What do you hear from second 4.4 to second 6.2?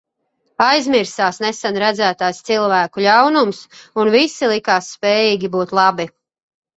likās spējīgi būt labi.